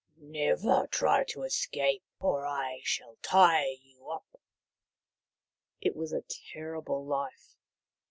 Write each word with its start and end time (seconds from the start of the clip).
"Never 0.17 0.87
try 0.87 1.23
to 1.25 1.43
escape 1.43 2.01
or 2.19 2.43
I 2.43 2.79
shall 2.81 3.19
tie 3.21 3.77
you 3.83 4.09
up." 4.09 4.41
It 5.79 5.95
was 5.95 6.11
a 6.11 6.23
terrible 6.51 7.05
life. 7.05 7.55